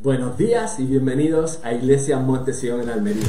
[0.00, 3.26] Buenos días y bienvenidos a Iglesia Montesión en Almería.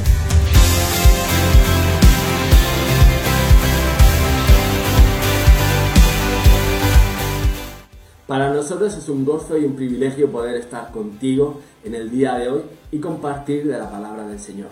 [8.28, 12.48] Para nosotros es un gozo y un privilegio poder estar contigo en el día de
[12.48, 12.62] hoy
[12.92, 14.70] y compartir de la palabra del Señor.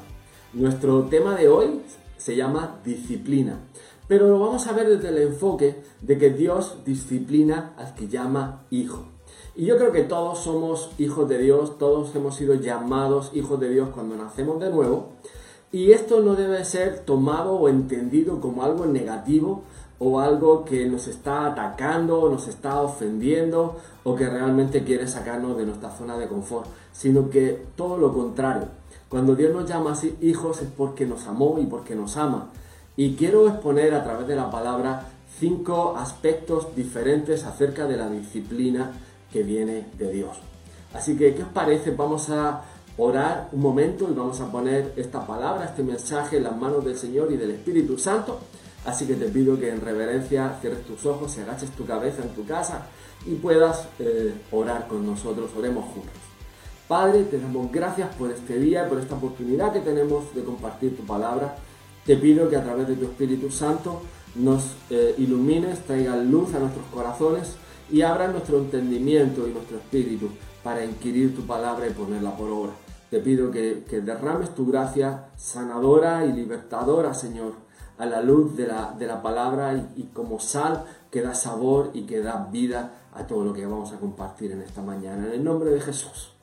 [0.53, 1.81] Nuestro tema de hoy
[2.17, 3.59] se llama disciplina,
[4.07, 8.67] pero lo vamos a ver desde el enfoque de que Dios disciplina al que llama
[8.71, 9.18] hijo.
[9.59, 13.69] Y yo creo que todos somos hijos de Dios, todos hemos sido llamados hijos de
[13.69, 15.09] Dios cuando nacemos de nuevo.
[15.73, 19.65] Y esto no debe ser tomado o entendido como algo negativo
[19.99, 25.67] o algo que nos está atacando, nos está ofendiendo o que realmente quiere sacarnos de
[25.67, 28.69] nuestra zona de confort, sino que todo lo contrario.
[29.09, 32.51] Cuando Dios nos llama así hijos es porque nos amó y porque nos ama.
[32.97, 35.09] Y quiero exponer a través de la palabra
[35.41, 38.93] cinco aspectos diferentes acerca de la disciplina
[39.33, 40.39] que viene de Dios.
[40.95, 41.91] Así que, ¿qué os parece?
[41.91, 42.63] Vamos a
[42.97, 46.97] orar un momento y vamos a poner esta palabra, este mensaje en las manos del
[46.97, 48.41] Señor y del Espíritu Santo.
[48.85, 52.31] Así que te pido que en reverencia cierres tus ojos y agaches tu cabeza en
[52.31, 52.87] tu casa
[53.27, 55.51] y puedas eh, orar con nosotros.
[55.57, 56.15] Oremos juntos.
[56.87, 61.05] Padre, te damos gracias por este día, por esta oportunidad que tenemos de compartir tu
[61.05, 61.57] palabra.
[62.07, 64.01] Te pido que a través de tu Espíritu Santo
[64.35, 67.57] nos eh, ilumines, traigas luz a nuestros corazones
[67.91, 70.29] y abra nuestro entendimiento y nuestro espíritu
[70.63, 72.73] para inquirir tu palabra y ponerla por obra.
[73.11, 77.55] Te pido que, derrames tu gracia sanadora y libertadora, Señor,
[77.97, 82.21] a la luz de la, palabra y, y, como sal que da sabor y que
[82.21, 85.27] da vida a todo lo que vamos a compartir en esta mañana.
[85.27, 86.35] En el nombre de Jesús.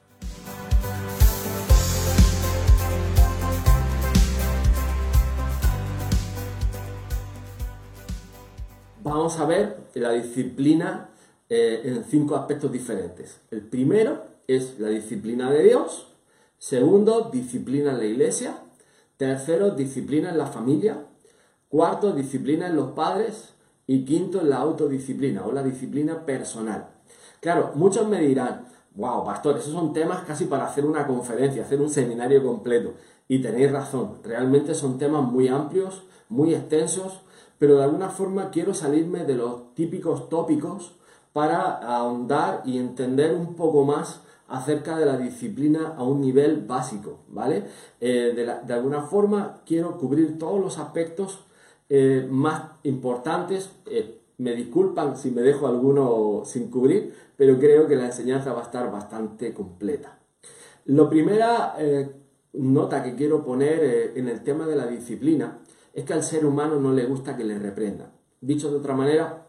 [9.04, 11.10] Vamos a ver la disciplina
[11.50, 13.40] eh, en cinco aspectos diferentes.
[13.52, 16.08] El primero es la disciplina de Dios.
[16.58, 18.58] Segundo, disciplina en la iglesia.
[19.18, 21.06] Tercero, disciplina en la familia.
[21.70, 23.54] Cuarto, disciplina en los padres.
[23.88, 26.90] Y quinto, la autodisciplina o la disciplina personal.
[27.40, 28.66] Claro, muchos me dirán,
[28.96, 32.94] wow, pastor, esos son temas casi para hacer una conferencia, hacer un seminario completo.
[33.28, 37.22] Y tenéis razón, realmente son temas muy amplios, muy extensos,
[37.60, 40.96] pero de alguna forma quiero salirme de los típicos tópicos
[41.36, 47.26] para ahondar y entender un poco más acerca de la disciplina a un nivel básico,
[47.28, 47.66] ¿vale?
[48.00, 51.42] Eh, de, alguna forma quiero cubrir todos los aspectos
[51.90, 53.70] eh, más importantes.
[53.86, 58.62] Eh, me disculpan si me dejo alguno sin cubrir, pero creo que la enseñanza va
[58.62, 60.18] a estar bastante completa.
[60.86, 61.76] La primera
[62.54, 65.60] nota que quiero poner en el tema de la disciplina
[65.94, 68.14] es que al ser humano no le gusta que le reprendan.
[68.40, 69.45] Dicho de otra manera,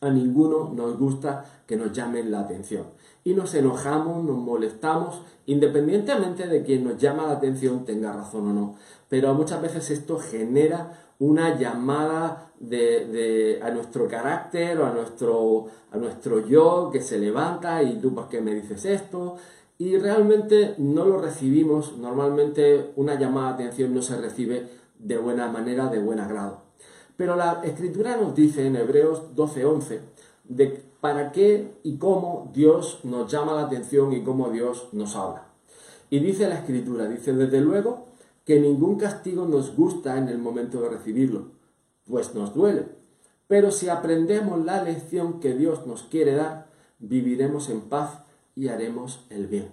[0.00, 2.86] a ninguno nos gusta que nos llamen la atención.
[3.24, 8.52] Y nos enojamos, nos molestamos, independientemente de quien nos llama la atención tenga razón o
[8.52, 8.74] no.
[9.08, 15.96] Pero muchas veces esto genera una llamada de, a nuestro carácter o a nuestro, a
[15.96, 19.36] nuestro yo que se levanta y tú por qué me dices esto.
[19.78, 24.68] Y realmente no lo recibimos, normalmente una llamada de atención no se recibe
[24.98, 26.63] de buena manera, de buen agrado.
[27.16, 30.00] Pero la escritura nos dice en Hebreos 12:11
[30.44, 35.48] de para qué y cómo Dios nos llama la atención y cómo Dios nos habla.
[36.10, 38.06] Y dice la escritura, dice desde luego
[38.44, 41.48] que ningún castigo nos gusta en el momento de recibirlo,
[42.06, 42.86] pues nos duele.
[43.46, 48.20] Pero si aprendemos la lección que Dios nos quiere dar, viviremos en paz
[48.56, 49.68] y haremos el bien.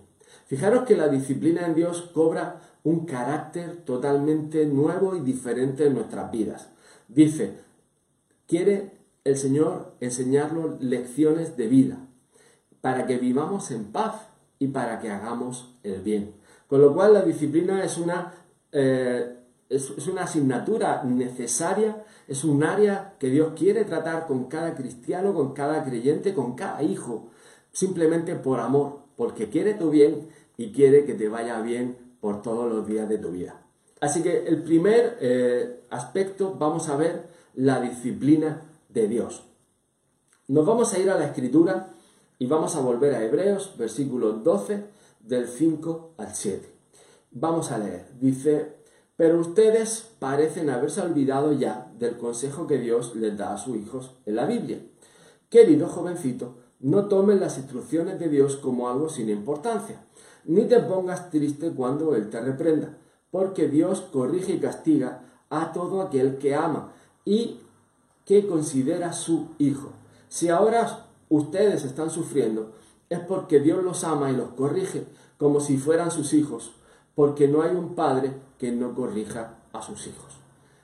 [0.45, 6.31] Fijaros que la disciplina en Dios cobra un carácter totalmente nuevo y diferente en nuestras
[6.31, 6.69] vidas.
[7.13, 7.57] Dice,
[8.47, 8.91] quiere
[9.25, 11.97] el Señor enseñarnos lecciones de vida
[12.79, 14.29] para que vivamos en paz
[14.59, 16.33] y para que hagamos el bien.
[16.67, 18.33] Con lo cual la disciplina es una,
[18.71, 19.35] eh,
[19.67, 25.53] es, una asignatura necesaria, es un área que Dios quiere tratar con cada cristiano, con
[25.53, 27.29] cada creyente, con cada hijo,
[27.73, 32.71] simplemente por amor, porque quiere tu bien y quiere que te vaya bien por todos
[32.71, 33.60] los días de tu vida.
[34.01, 39.43] Así que el primer eh, aspecto vamos a ver la disciplina de Dios.
[40.47, 41.93] Nos vamos a ir a la escritura
[42.39, 44.85] y vamos a volver a Hebreos, versículo 12,
[45.19, 46.67] del 5 al 7.
[47.29, 48.07] Vamos a leer.
[48.19, 48.73] Dice,
[49.15, 54.15] pero ustedes parecen haberse olvidado ya del consejo que Dios les da a sus hijos
[54.25, 54.79] en la Biblia.
[55.47, 60.03] Querido jovencito, no tomen las instrucciones de Dios como algo sin importancia,
[60.45, 62.97] ni te pongas triste cuando Él te reprenda
[63.31, 66.91] porque Dios corrige y castiga a todo aquel que ama
[67.25, 67.59] y
[68.25, 69.93] que considera su hijo.
[70.27, 72.71] Si ahora ustedes están sufriendo,
[73.09, 75.05] es porque Dios los ama y los corrige
[75.37, 76.71] como si fueran sus hijos,
[77.15, 80.41] porque no hay un padre que no corrija a sus hijos.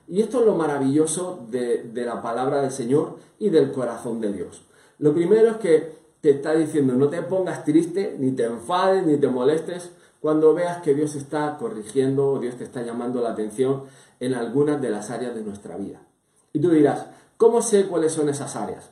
[0.08, 4.62] Y esto es lo maravilloso de, la palabra del Señor y del corazón de Dios.
[4.98, 9.16] Lo primero es que te está diciendo, no te pongas triste, ni te enfades, ni
[9.18, 13.84] te molestes cuando veas que Dios está corrigiendo o Dios te está llamando la atención
[14.20, 16.00] en algunas de las áreas de nuestra vida.
[16.52, 17.06] Y tú dirás,
[17.36, 18.90] ¿cómo sé cuáles son esas áreas?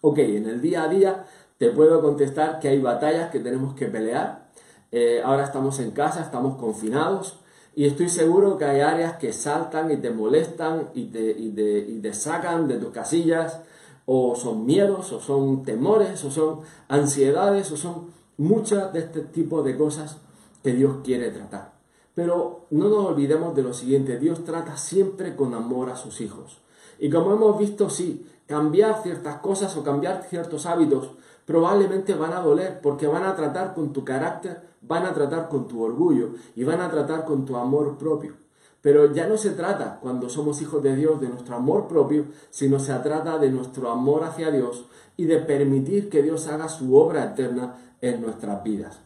[0.00, 1.26] Ok, en el día a día
[1.58, 4.48] te puedo contestar que hay batallas que tenemos que pelear.
[4.92, 7.40] Eh, ahora estamos en casa, estamos confinados
[7.74, 12.14] y estoy seguro que hay áreas que saltan y te molestan y te, y te
[12.14, 13.60] sacan de tus casillas
[14.06, 19.62] o son miedos o son temores o son ansiedades o son muchas de este tipo
[19.62, 20.18] de cosas
[20.62, 21.74] que Dios quiere tratar.
[22.14, 26.58] Pero no nos olvidemos de lo siguiente, Dios trata siempre con amor a sus hijos.
[26.98, 31.10] Y como hemos visto, sí, cambiar ciertas cosas o cambiar ciertos hábitos
[31.44, 35.68] probablemente van a doler porque van a tratar con tu carácter, van a tratar con
[35.68, 38.34] tu orgullo y van a tratar con tu amor propio.
[38.80, 42.78] Pero ya no se trata, cuando somos hijos de Dios, de nuestro amor propio, sino
[42.78, 44.84] se trata de nuestro amor hacia Dios
[45.16, 49.00] y de permitir que Dios haga su obra eterna en nuestras vidas.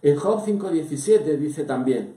[0.00, 2.16] En Job 5.17 dice también,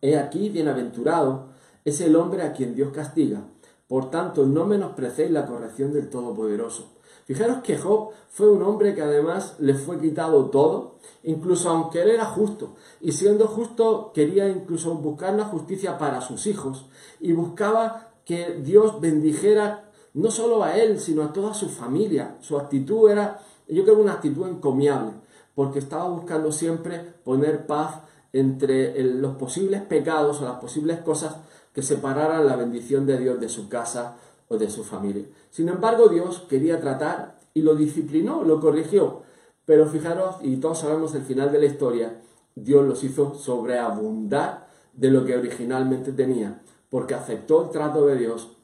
[0.00, 1.48] He aquí bienaventurado
[1.84, 3.42] es el hombre a quien Dios castiga,
[3.88, 6.92] por tanto no menosprecéis la corrección del Todopoderoso.
[7.24, 12.10] Fijaros que Job fue un hombre que además le fue quitado todo, incluso aunque él
[12.10, 16.86] era justo, y siendo justo quería incluso buscar la justicia para sus hijos,
[17.18, 22.36] y buscaba que Dios bendijera no solo a él, sino a toda su familia.
[22.40, 25.12] Su actitud era, yo creo, una actitud encomiable,
[25.54, 28.00] porque estaba buscando siempre poner paz
[28.32, 31.36] entre los posibles pecados o las posibles cosas
[31.72, 34.16] que separaran la bendición de Dios de su casa
[34.48, 35.24] o de su familia.
[35.50, 39.22] Sin embargo, Dios quería tratar y lo disciplinó, lo corrigió.
[39.64, 42.20] Pero fijaros, y todos sabemos el final de la historia,
[42.54, 48.56] Dios los hizo sobreabundar de lo que originalmente tenía, porque aceptó el trato de Dios,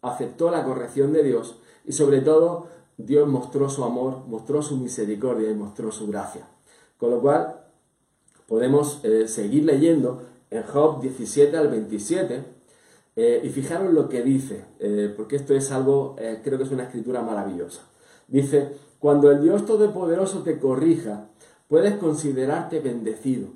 [0.00, 5.50] aceptó la corrección de Dios y sobre todo Dios mostró su amor, mostró su misericordia
[5.50, 6.48] y mostró su gracia.
[6.98, 7.64] Con lo cual
[8.46, 12.44] podemos eh, seguir leyendo en Job 17 al 27
[13.16, 16.84] eh, y fijaros lo que dice, eh, porque esto es algo, creo que es una
[16.84, 17.82] escritura maravillosa.
[18.28, 21.28] Dice, cuando el Dios Todopoderoso te corrija,
[21.68, 23.48] puedes considerarte bendecido.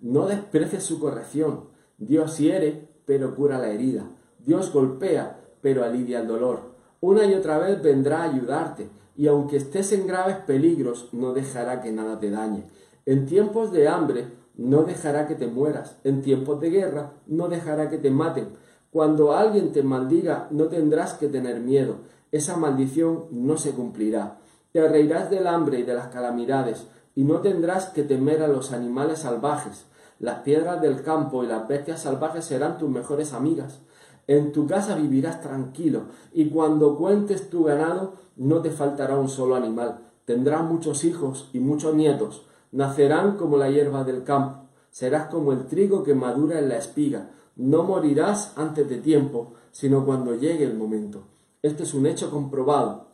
[0.00, 1.68] No desprecies su corrección.
[1.98, 4.10] Dios hiere, pero cura la herida.
[4.38, 6.67] Dios golpea, pero alivia el dolor.
[7.00, 11.80] Una y otra vez vendrá a ayudarte, y aunque estés en graves peligros, no dejará
[11.80, 12.64] que nada te dañe.
[13.06, 15.98] En tiempos de hambre, no dejará que te mueras.
[16.04, 18.48] En tiempos de guerra, no dejará que te maten
[18.90, 21.96] cuando alguien te maldiga, no tendrás que tener miedo.
[22.32, 24.38] Esa maldición no se cumplirá.
[24.72, 28.72] Te reirás del hambre y de las calamidades, y no tendrás que temer a los
[28.72, 29.84] animales salvajes.
[30.18, 33.80] Las piedras del campo y las bestias salvajes serán tus mejores amigas.
[34.28, 36.02] En tu casa vivirás tranquilo,
[36.32, 39.98] y cuando cuentes tu ganado, no te faltará un solo animal.
[40.24, 42.46] Tendrás muchos hijos y muchos nietos.
[42.70, 44.68] Nacerán como la hierba del campo.
[44.90, 50.06] Serás como el trigo que madura en la espiga no morirás antes de tiempo, sino
[50.06, 51.24] cuando llegue el momento.
[51.60, 53.08] Esto es un hecho comprobado.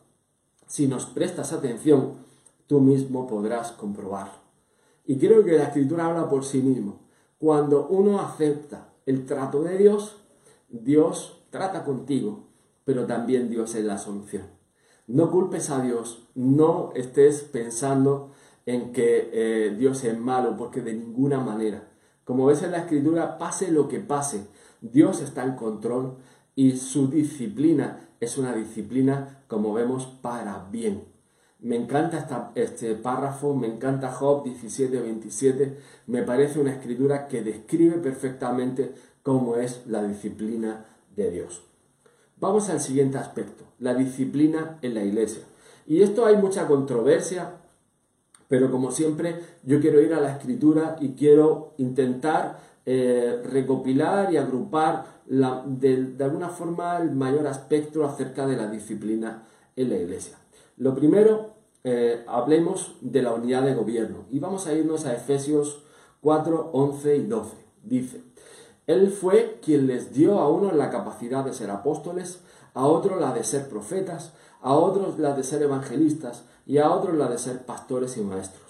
[0.66, 2.12] Si nos prestas atención,
[2.66, 4.32] tú mismo podrás comprobar.
[5.06, 7.00] Y creo que la escritura habla por sí mismo.
[7.38, 10.16] Cuando uno acepta el trato de Dios,
[10.82, 12.48] Dios trata contigo,
[12.84, 14.46] pero también Dios es la solución.
[15.06, 18.32] No culpes a Dios, no estés pensando
[18.66, 21.90] en que eh, Dios es malo, porque de ninguna manera.
[22.24, 24.48] Como ves en la escritura, pase lo que pase,
[24.80, 26.16] Dios está en control
[26.56, 31.04] y su disciplina es una disciplina, como vemos, para bien.
[31.60, 35.76] Me encanta este párrafo, me encanta Job 17-27,
[36.08, 38.92] me parece una escritura que describe perfectamente
[39.24, 40.84] cómo es la disciplina
[41.16, 41.62] de Dios.
[42.38, 45.42] Vamos al siguiente aspecto, la disciplina en la iglesia.
[45.86, 47.56] Y esto hay mucha controversia,
[48.48, 54.36] pero como siempre, yo quiero ir a la escritura y quiero intentar eh, recopilar y
[54.36, 60.36] agrupar de, alguna forma el mayor aspecto acerca de la disciplina en la iglesia.
[60.76, 65.82] Lo primero, eh, hablemos de la unidad de gobierno y vamos a irnos a Efesios
[66.20, 67.56] 4, 11 y 12.
[67.82, 68.22] Dice,
[68.86, 72.40] Él fue quien les dio a unos la capacidad de ser apóstoles,
[72.74, 77.16] a otros la de ser profetas, a otros la de ser evangelistas, y a otros
[77.16, 78.62] la de ser pastores y maestros.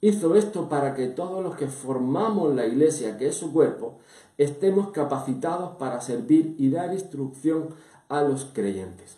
[0.00, 3.98] Hizo esto para que todos los que formamos la iglesia, que es su cuerpo,
[4.36, 7.70] estemos capacitados para servir y dar instrucción
[8.08, 9.16] a los creyentes.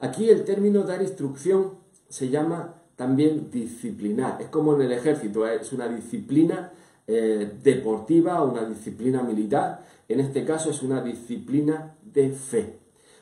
[0.00, 1.74] Aquí el término dar instrucción
[2.08, 4.40] se llama también disciplinar.
[4.40, 5.58] Es como en el ejército, ¿eh?
[5.60, 6.72] es una disciplina
[7.06, 9.84] eh, deportiva, una disciplina militar.
[10.08, 12.78] En este caso es una disciplina de fe.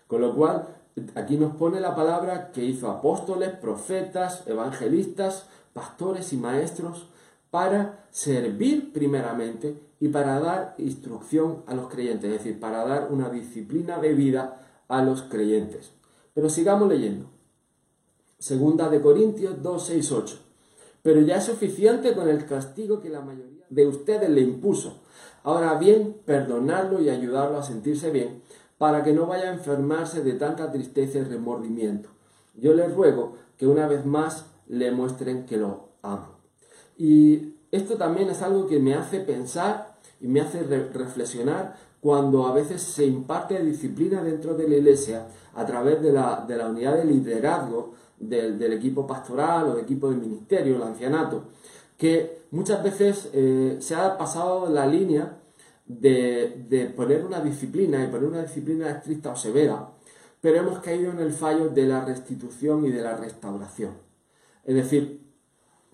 [0.07, 0.69] Con lo cual,
[1.15, 7.09] aquí nos pone la palabra que hizo apóstoles, profetas, evangelistas, pastores y maestros
[7.51, 13.29] para servir primeramente y para dar instrucción a los creyentes, es decir, para dar una
[13.29, 15.93] disciplina de vida a los creyentes.
[16.35, 17.27] Pero sigamos leyendo.
[18.39, 20.39] Segunda de Corintios 2, 6, 8.
[21.03, 25.01] Pero ya es suficiente con el castigo que la mayoría de ustedes le impuso.
[25.43, 28.43] Ahora bien, perdonarlo y ayudarlo a sentirse bien,
[28.77, 32.11] para que no vaya a enfermarse de tanta tristeza y remordimiento.
[32.55, 36.31] Yo les ruego que una vez más le muestren que lo aman.
[36.97, 42.53] Y esto también es algo que me hace pensar y me hace reflexionar cuando a
[42.53, 47.95] veces se imparte disciplina dentro de la iglesia a través de la, unidad de liderazgo
[48.19, 51.45] del, equipo pastoral o del equipo de ministerio, el ancianato,
[52.01, 55.37] que muchas veces eh, se ha pasado la línea
[55.87, 59.91] de, de, poner una disciplina y poner una disciplina estricta o severa,
[60.41, 63.93] pero hemos caído en el fallo de la restitución y de la restauración.
[64.65, 65.21] Es decir,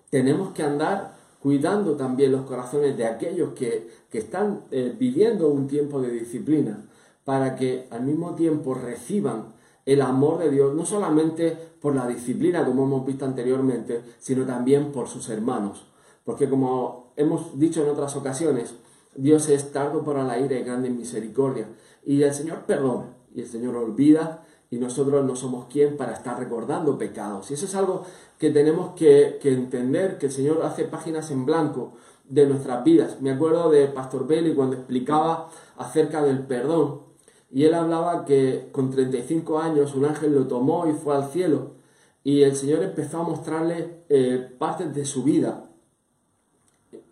[0.09, 6.01] tenemos que andar cuidando también los corazones de aquellos que, están eh, viviendo un tiempo
[6.01, 6.85] de disciplina,
[7.25, 9.53] para que al mismo tiempo reciban
[9.85, 14.93] el amor de Dios, no solamente por la disciplina, como hemos visto anteriormente, sino también
[14.93, 15.85] por sus hermanos.
[16.27, 18.75] Porque como hemos dicho en otras ocasiones,
[19.15, 21.69] Dios es tardo para la ira y grande en misericordia.
[22.05, 26.37] Y el Señor perdona, y el Señor olvida, y nosotros no somos quien para estar
[26.37, 27.49] recordando pecados.
[27.49, 28.03] Y eso es algo
[28.37, 31.93] que tenemos que, entender, que el Señor hace páginas en blanco
[32.25, 33.21] de nuestras vidas.
[33.21, 37.03] Me acuerdo de Pastor Belli cuando explicaba acerca del perdón.
[37.49, 41.77] Y él hablaba que con 35 años un ángel lo tomó y fue al cielo.
[42.21, 45.66] Y el Señor empezó a mostrarle eh, partes de su vida.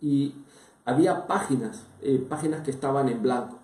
[0.00, 0.34] Y
[0.84, 3.58] había páginas, eh, páginas que estaban en blanco.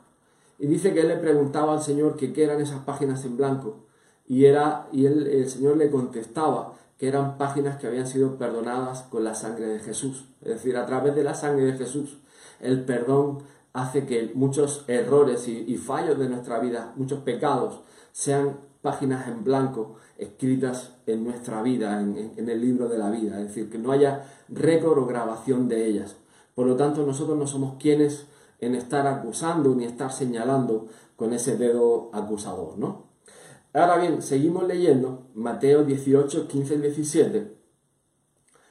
[0.58, 3.80] Y dice que él le preguntaba al Señor que qué eran esas páginas en blanco.
[4.26, 9.24] Y, era, y el Señor le contestaba que eran páginas que habían sido perdonadas con
[9.24, 10.26] la sangre de Jesús.
[10.40, 12.18] Es decir, a través de la sangre de Jesús,
[12.60, 13.38] el perdón
[13.72, 17.80] hace que muchos errores y, fallos de nuestra vida, muchos pecados,
[18.12, 23.40] sean páginas en blanco escritas en nuestra vida, en, en, el libro de la vida.
[23.40, 26.14] Es decir, que no haya récord o grabación de ellas.
[26.54, 28.26] Por lo tanto, nosotros no somos quienes
[28.60, 33.10] en estar acusando ni estar señalando con ese dedo acusador, ¿no?
[33.74, 37.56] Ahora bien, seguimos leyendo Mateo 18, 15 y 17.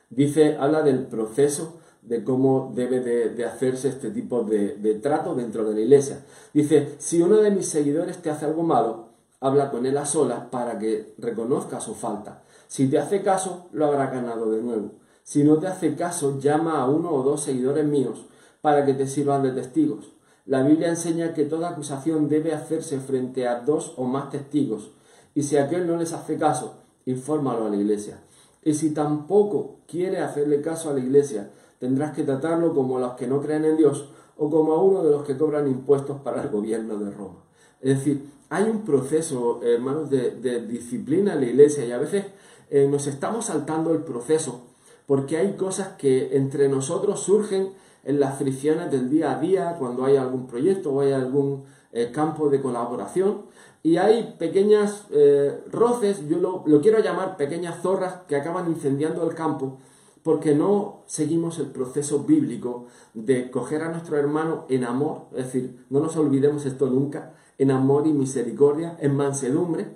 [0.10, 5.64] Dice, habla del proceso de cómo debe de, hacerse este tipo de, de, trato dentro
[5.64, 6.24] de la iglesia.
[6.54, 9.10] Dice, si uno de mis seguidores te hace algo malo,
[9.40, 12.44] habla con él a solas para que reconozca su falta.
[12.68, 14.92] Si te hace caso, lo habrá ganado de nuevo.
[15.24, 18.26] Si no te hace caso, llama a uno o dos seguidores míos
[18.62, 20.12] para que te sirvan de testigos.
[20.46, 24.92] La Biblia enseña que toda acusación debe hacerse frente a dos o más testigos,
[25.36, 26.76] y si aquel no les hace caso,
[27.06, 28.22] infórmalo a la iglesia.
[28.64, 33.14] Y si tampoco quiere hacerle caso a la iglesia, tendrás que tratarlo como a los
[33.14, 36.42] que no creen en Dios o como a uno de los que cobran impuestos para
[36.42, 37.44] el gobierno de Roma.
[37.80, 42.26] Es decir, hay un proceso, hermanos, de, disciplina en la iglesia y a veces
[42.70, 44.71] eh, nos estamos saltando el proceso
[45.12, 47.74] porque hay cosas que entre nosotros surgen
[48.06, 52.12] en las fricciones del día a día, cuando hay algún proyecto o hay algún eh,
[52.14, 53.42] campo de colaboración.
[53.84, 59.30] Y hay pequeñas eh, roces, yo lo, lo, quiero llamar pequeñas zorras que acaban incendiando
[59.30, 59.80] el campo
[60.24, 65.86] porque no seguimos el proceso bíblico de coger a nuestro hermano en amor, es decir,
[65.90, 69.94] no nos olvidemos esto nunca, en amor y misericordia, en mansedumbre,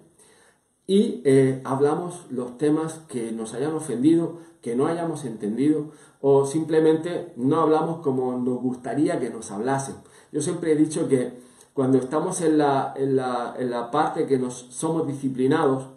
[0.87, 7.33] y eh, hablamos los temas que nos hayan ofendido, que no hayamos entendido o simplemente
[7.35, 9.95] no hablamos como nos gustaría que nos hablasen.
[10.31, 11.33] Yo siempre he dicho que
[11.73, 15.89] cuando estamos en la, en la, en la parte que nos somos disciplinados,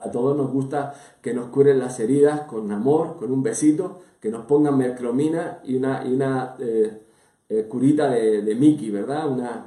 [0.00, 4.30] a todos nos gusta que nos curen las heridas con amor, con un besito, que
[4.30, 7.02] nos pongan mercromina y una, y una eh,
[7.48, 9.28] eh, curita de, de, Mickey, ¿verdad?
[9.30, 9.66] Una,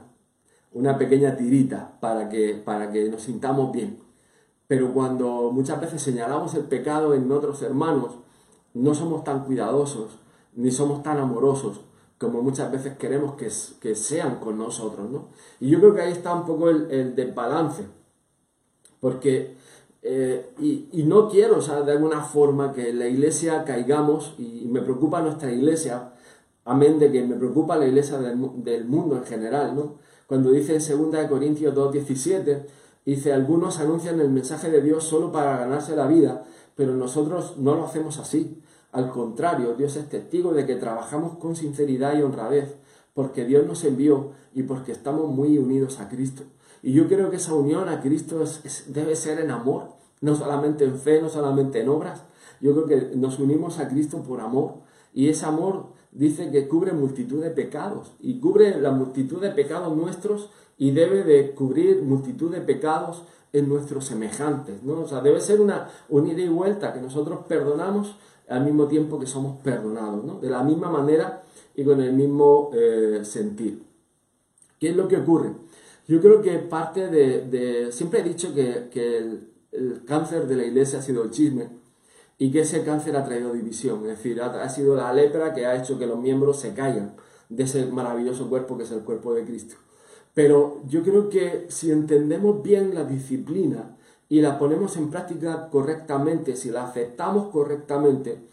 [0.74, 4.07] una pequeña tirita para que, para que nos sintamos bien.
[4.68, 8.12] Pero cuando muchas veces señalamos el pecado en otros hermanos,
[8.74, 10.20] no somos tan cuidadosos,
[10.54, 11.82] ni somos tan amorosos
[12.18, 15.30] como muchas veces queremos que, que sean con nosotros, ¿no?
[15.60, 17.86] Y yo creo que ahí está un poco el, desbalance,
[19.00, 19.56] porque,
[20.02, 24.82] eh, y, no quiero, o sea, de alguna forma que la iglesia caigamos, y me
[24.82, 26.14] preocupa nuestra iglesia,
[26.66, 29.96] amén de que me preocupa la iglesia del, del mundo en general, ¿no?
[30.26, 32.66] Cuando dice en 2 Corintios 2.17,
[33.08, 36.44] Dice, algunos anuncian el mensaje de Dios solo para ganarse la vida,
[36.76, 38.62] pero nosotros no lo hacemos así.
[38.92, 42.76] Al contrario, Dios es testigo de que trabajamos con sinceridad y honradez,
[43.14, 46.44] porque Dios nos envió y porque estamos muy unidos a Cristo.
[46.84, 48.44] Y yo creo que esa unión a Cristo
[48.88, 52.24] debe ser en amor, no solamente en fe, no solamente en obras.
[52.60, 54.80] Yo creo que nos unimos a Cristo por amor.
[55.14, 59.96] Y ese amor dice que cubre multitud de pecados y cubre la multitud de pecados
[59.96, 65.02] nuestros y debe de cubrir multitud de pecados en nuestros semejantes, ¿no?
[65.02, 68.18] O sea, debe ser una unida y vuelta que nosotros perdonamos
[68.48, 70.40] al mismo tiempo que somos perdonados, ¿no?
[70.40, 71.44] De la misma manera
[71.76, 73.84] y con el mismo eh, sentir.
[74.80, 75.54] ¿Qué es lo que ocurre?
[76.08, 77.92] Yo creo que parte de...
[77.92, 81.70] siempre he dicho que, el, el, cáncer de la iglesia ha sido el chisme
[82.38, 85.66] y que ese cáncer ha traído división, es decir, ha, ha sido la lepra que
[85.66, 87.16] ha hecho que los miembros se caigan
[87.50, 89.76] de ese maravilloso cuerpo que es el cuerpo de Cristo.
[90.38, 93.98] Pero yo creo que si entendemos bien la disciplina
[94.30, 98.44] y la ponemos en práctica correctamente, si la aceptamos correctamente,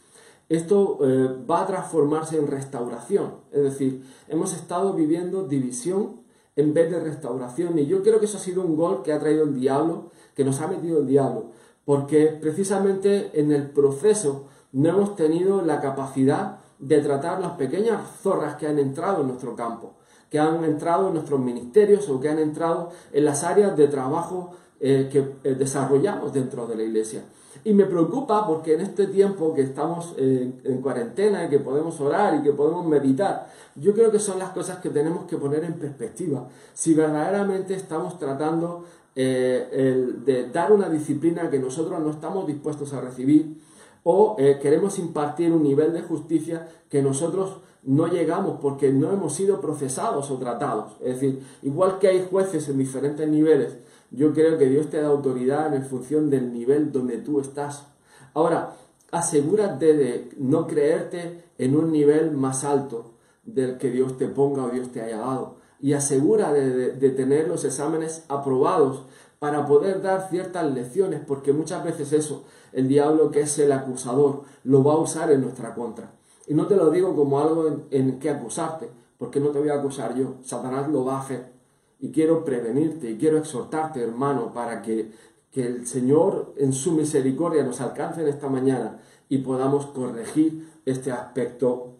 [0.48, 3.34] esto eh, va a transformarse en restauración.
[3.52, 6.22] Es decir, hemos estado viviendo división
[6.56, 7.78] en vez de restauración.
[7.78, 10.42] Y yo creo que eso ha sido un gol que ha traído el diablo, que
[10.42, 11.50] nos ha metido el diablo,
[11.84, 18.56] porque precisamente en el proceso no hemos tenido la capacidad de tratar las pequeñas zorras
[18.56, 19.96] que han entrado en nuestro campo
[20.30, 24.52] que han entrado en nuestros ministerios o que han entrado en las áreas de trabajo
[24.80, 27.22] eh, que eh, desarrollamos dentro de la iglesia.
[27.62, 32.34] Y me preocupa porque en este tiempo que estamos en cuarentena y que podemos orar
[32.34, 35.74] y que podemos meditar, yo creo que son las cosas que tenemos que poner en
[35.74, 36.48] perspectiva.
[36.74, 43.00] Si verdaderamente estamos tratando eh, de dar una disciplina que nosotros no estamos dispuestos a
[43.00, 43.56] recibir
[44.02, 49.60] o queremos impartir un nivel de justicia que nosotros no llegamos porque no hemos sido
[49.60, 50.92] procesados o tratados.
[51.00, 53.76] Es decir, igual que hay jueces en diferentes niveles,
[54.10, 57.86] yo creo que Dios te da autoridad en función del nivel donde tú estás.
[58.32, 58.74] Ahora,
[59.10, 63.12] asegúrate de no creerte en un nivel más alto
[63.44, 65.56] del que Dios te ponga o Dios te haya dado.
[65.80, 69.02] Y asegura de, de tener los exámenes aprobados
[69.38, 74.44] para poder dar ciertas lecciones, porque muchas veces eso, el diablo que es el acusador,
[74.62, 76.12] lo va a usar en nuestra contra.
[76.46, 79.74] Y no te lo digo como algo en, que acusarte, porque no te voy a
[79.74, 80.36] acusar yo.
[80.42, 81.52] Satanás lo va a hacer.
[82.00, 85.12] Y quiero prevenirte y quiero exhortarte, hermano, para que,
[85.50, 91.10] que el Señor en su misericordia nos alcance en esta mañana y podamos corregir este
[91.12, 91.94] aspecto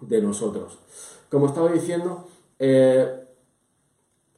[0.00, 0.78] de nosotros.
[1.30, 2.26] Como estaba diciendo,
[2.58, 3.24] eh,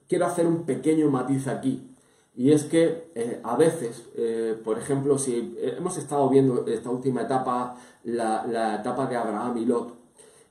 [0.08, 1.91] quiero hacer un pequeño matiz aquí.
[2.34, 7.22] Y es que eh, a veces, eh, por ejemplo, si hemos estado viendo esta última
[7.22, 9.94] etapa la, etapa de Abraham y Lot.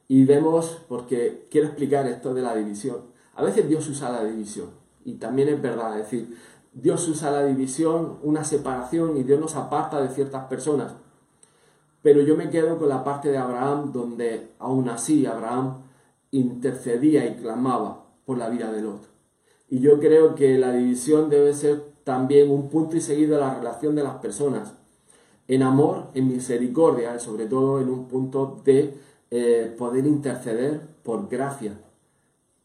[0.07, 2.97] Y vemos, porque quiero explicar esto de la división.
[3.35, 4.69] A veces Dios usa la división,
[5.05, 6.37] y también es verdad, es decir,
[6.73, 10.93] Dios usa la división, una separación, y Dios nos aparta de ciertas personas.
[12.01, 15.83] Pero yo me quedo con la parte de Abraham, donde aún así Abraham
[16.31, 19.10] intercedía y clamaba por la vida de Lot.
[19.71, 23.55] Y yo creo que la división debe ser también un punto y seguido de la
[23.55, 24.73] relación de las personas
[25.47, 28.93] en amor, en misericordia, sobre todo en un punto de
[29.31, 31.79] eh, poder interceder por gracia.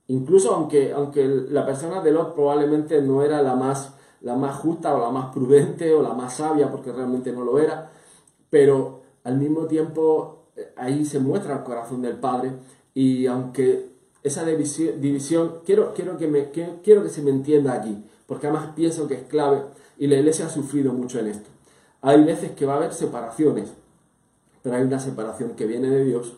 [0.09, 4.93] Incluso aunque, aunque la persona de Lot probablemente no era la más, la más justa
[4.97, 7.89] o la más prudente o la más sabia, porque realmente no lo era,
[8.51, 12.51] pero al mismo tiempo eh, ahí se muestra el corazón del Padre
[12.95, 13.96] y aunque
[14.27, 19.07] esa división, quiero, quiero, que me, quiero que se me entienda aquí, porque además pienso
[19.07, 19.63] que es clave
[19.99, 21.49] y la iglesia ha sufrido mucho en esto.
[22.03, 23.69] Hay veces que va a haber separaciones,
[24.65, 26.35] pero hay una separación que viene de Dios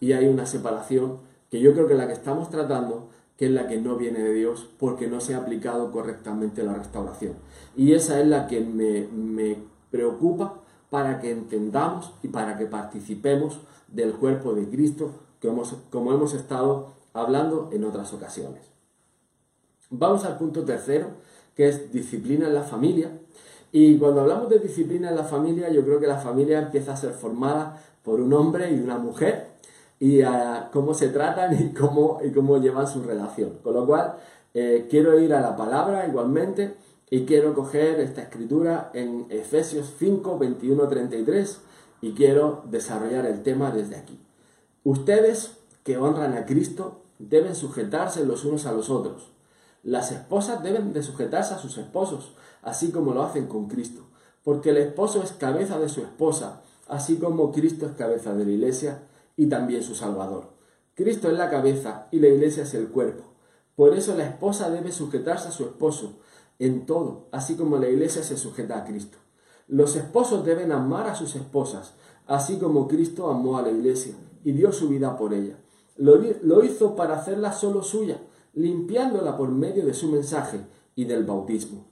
[0.00, 3.68] y hay una separación que yo creo que la que estamos tratando, que es la
[3.68, 7.34] que no viene de Dios porque no se ha aplicado correctamente la restauración.
[7.76, 9.58] Y esa es la que me,
[9.92, 10.54] preocupa
[10.90, 15.12] para que entendamos y para que participemos del cuerpo de Cristo
[15.90, 18.62] como hemos estado hablando en otras ocasiones.
[19.90, 21.08] Vamos al punto tercero,
[21.54, 23.10] que es disciplina en la familia.
[23.72, 26.96] Y cuando hablamos de disciplina en la familia, yo creo que la familia empieza a
[26.96, 29.48] ser formada por un hombre y una mujer
[30.00, 33.58] y a cómo se tratan y cómo, y cómo llevan su relación.
[33.62, 34.16] Con lo cual,
[34.54, 36.74] eh, quiero ir a la palabra igualmente
[37.10, 41.60] y quiero coger esta escritura en Efesios 5, 21, 33
[42.00, 44.18] y quiero desarrollar el tema desde aquí.
[44.84, 49.30] Ustedes que honran a Cristo deben sujetarse los unos a los otros.
[49.82, 54.02] Las esposas deben de sujetarse a sus esposos así como lo hacen con Cristo,
[54.44, 58.50] porque el esposo es cabeza de su esposa, así como Cristo es cabeza de la
[58.50, 59.02] iglesia
[59.36, 60.50] y también su Salvador.
[60.94, 63.24] Cristo es la cabeza y la iglesia es el cuerpo.
[63.76, 66.18] Por eso la esposa debe sujetarse a su esposo
[66.58, 69.18] en todo, así como la iglesia se sujeta a Cristo.
[69.68, 71.94] Los esposos deben amar a sus esposas,
[72.26, 75.56] así como Cristo amó a la iglesia y dio su vida por ella.
[75.98, 78.20] Lo, hizo para hacerla solo suya,
[78.54, 80.60] limpiándola por medio de su mensaje
[80.94, 81.86] y del bautismo.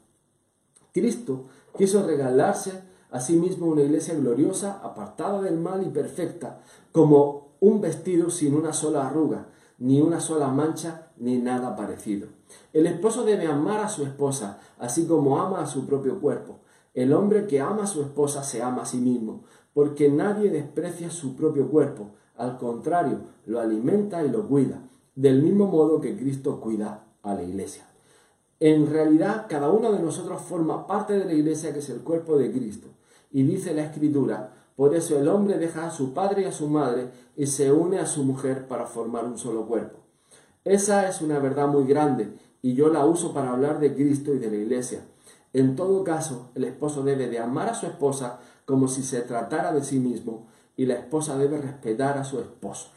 [0.93, 6.61] Cristo quiso regalarse a sí mismo una iglesia gloriosa, apartada del mal y perfecta,
[6.93, 12.29] como un vestido sin una sola arruga, ni una sola mancha, ni nada parecido.
[12.73, 16.61] El esposo debe amar a su esposa, así como ama a su propio cuerpo.
[16.95, 21.11] El hombre que ama a su esposa se ama a sí mismo, porque nadie desprecia
[21.11, 24.81] su propio cuerpo, al contrario, lo alimenta y lo cuida,
[25.15, 27.87] del mismo modo que Cristo cuida a la iglesia.
[28.61, 32.39] En realidad, cada uno de nosotros forma parte de la iglesia que es el cuerpo
[32.39, 32.89] de Cristo.
[33.31, 36.69] Y dice la Escritura, por eso el hombre deja a su padre y a su
[36.69, 39.99] madre y se une a su mujer para formar un solo cuerpo.
[40.65, 44.39] Esa es una verdad muy grande y yo la uso para hablar de Cristo y
[44.39, 45.01] de la iglesia.
[45.53, 49.73] En todo caso, el esposo debe de amar a su esposa como si se tratara
[49.73, 50.47] de sí mismo
[50.77, 52.89] y la esposa debe respetar a su esposo.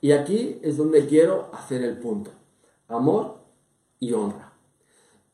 [0.00, 2.30] Y aquí es donde quiero hacer el punto.
[2.88, 3.38] Amor
[3.98, 4.52] y honra.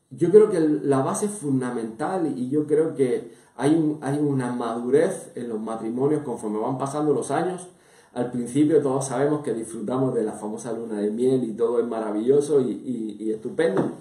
[0.09, 5.49] Yo creo que la base fundamental y yo creo que hay, hay una madurez en
[5.49, 7.67] los matrimonios conforme van pasando los años.
[8.13, 11.85] Al principio todos sabemos que disfrutamos de la famosa luna de miel y todo es
[11.85, 13.91] maravilloso y, estupendo,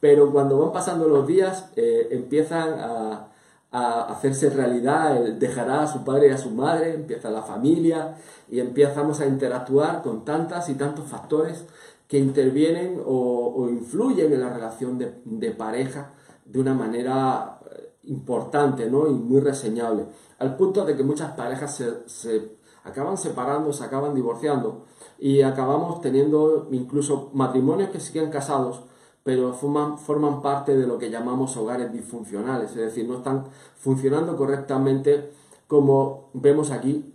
[0.00, 3.28] pero cuando van pasando los días eh, empiezan a,
[3.72, 8.16] a hacerse realidad, dejará a su padre y a su madre, empieza la familia
[8.48, 11.64] y empezamos a interactuar con tantas y tantos factores
[12.08, 16.10] que intervienen o, influyen en la relación de, pareja
[16.44, 19.06] de una manera eh, importante ¿no?
[19.06, 20.06] y muy reseñable,
[20.40, 24.86] al punto de que muchas parejas se, se acaban separando, se acaban divorciando
[25.20, 28.82] y acabamos teniendo incluso matrimonios que siguen casados,
[29.22, 33.44] pero forman, parte de lo que llamamos hogares disfuncionales, es decir, no están
[33.76, 35.30] funcionando correctamente
[35.66, 37.14] como vemos aquí,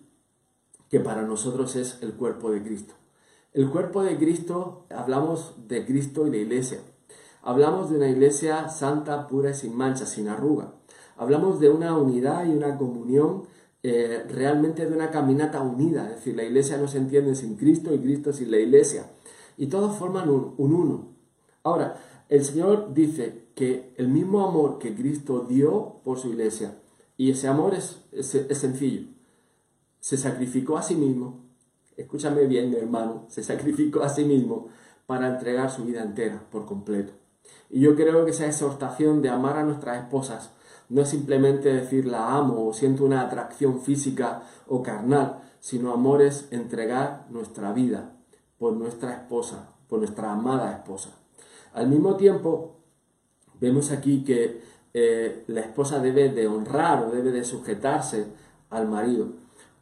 [0.89, 2.93] que para nosotros es el cuerpo de Cristo.
[3.53, 6.79] El cuerpo de Cristo, hablamos de Cristo y la iglesia.
[7.41, 10.73] Hablamos de una iglesia santa, pura y sin mancha, sin arruga.
[11.17, 13.43] Hablamos de una unidad y una comunión,
[13.81, 16.09] eh, realmente de una caminata unida.
[16.09, 19.11] Es decir, la iglesia no se entiende sin Cristo y Cristo sin la iglesia.
[19.57, 21.14] Y todos forman un uno.
[21.65, 21.97] Ahora,
[22.29, 26.75] el Señor dice que el mismo amor que Cristo dio por su iglesia,
[27.17, 28.03] y ese amor es,
[28.51, 29.07] sencillo,
[29.99, 31.39] se sacrificó a sí mismo,
[31.97, 34.67] escúchame bien hermano, se sacrificó a sí mismo
[35.07, 37.13] para entregar su vida entera por completo.
[37.71, 40.51] Y yo creo que esa exhortación de amar a nuestras esposas
[40.89, 46.21] no es simplemente decir la amo o siento una atracción física o carnal, sino amor
[46.21, 48.13] es entregar nuestra vida
[48.59, 51.24] por nuestra esposa, por nuestra amada esposa.
[51.75, 52.77] Al mismo tiempo,
[53.59, 54.61] vemos aquí que
[54.93, 58.27] eh, la esposa debe de honrar o debe de sujetarse
[58.69, 59.27] al marido.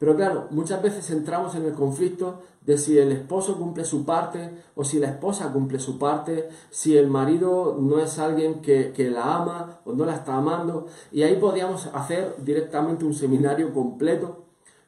[0.00, 4.50] Pero claro, muchas veces entramos en el conflicto de si el esposo cumple su parte
[4.74, 9.08] o si la esposa cumple su parte, si el marido no es alguien que, que,
[9.08, 10.88] la ama o no la está amando.
[11.12, 14.46] Y ahí podríamos hacer directamente un seminario completo,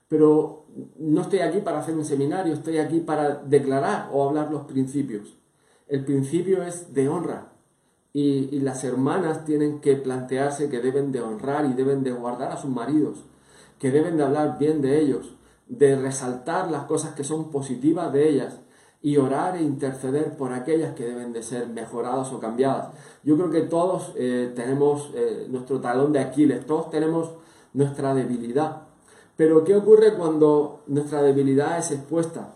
[0.08, 0.64] pero
[0.98, 5.36] no estoy aquí para hacer un seminario, estoy aquí para declarar o hablar los principios.
[5.88, 7.52] El principio es de honra.
[8.12, 12.56] Y, las hermanas tienen que plantearse que deben de honrar y deben de guardar a
[12.56, 13.24] sus maridos,
[13.78, 15.36] que deben de hablar bien de ellos,
[15.68, 18.60] de resaltar las cosas que son positivas de ellas
[19.00, 22.88] y orar e interceder por aquellas que deben de ser mejoradas o cambiadas.
[23.22, 27.30] Yo creo que todos eh, tenemos eh, nuestro talón de Aquiles, todos tenemos
[27.74, 28.82] nuestra debilidad.
[29.36, 32.55] Pero ¿qué ocurre cuando nuestra debilidad es expuesta?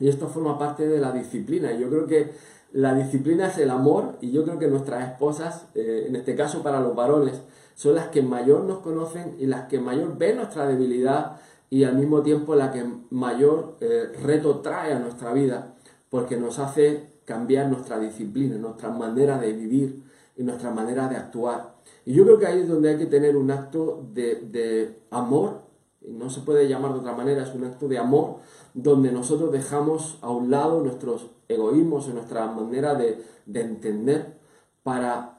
[0.00, 1.72] Y esto forma parte de la disciplina.
[1.72, 2.32] Yo creo que
[2.72, 6.62] la disciplina es el amor y yo creo que nuestras esposas, eh, en este caso
[6.62, 7.40] para los varones,
[7.76, 11.36] son las que mayor nos conocen y las que mayor ven nuestra debilidad
[11.70, 15.74] y al mismo tiempo la que mayor eh, reto trae a nuestra vida
[16.10, 20.02] porque nos hace cambiar nuestra disciplina, nuestra manera de vivir
[20.36, 21.74] y nuestra manera de actuar.
[22.04, 25.62] Y yo creo que ahí es donde hay que tener un acto de, de amor,
[26.08, 28.36] no se puede llamar de otra manera, es un acto de amor
[28.74, 34.38] donde nosotros dejamos a un lado nuestros egoísmos y nuestra manera de, entender
[34.82, 35.38] para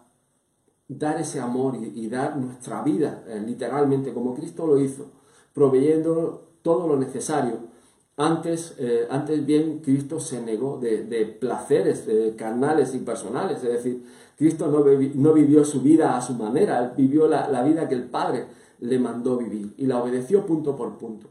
[0.87, 5.07] dar ese amor y, dar nuestra vida, eh, literalmente, como Cristo lo hizo,
[5.53, 7.75] proveyendo todo lo necesario.
[8.17, 14.05] Antes, eh, antes bien, Cristo se negó de, placeres carnales y personales, es decir,
[14.37, 18.03] Cristo no, no, vivió su vida a su manera, vivió la, la vida que el
[18.03, 18.45] Padre
[18.85, 21.27] le mandó vivir y la obedeció punto por punto.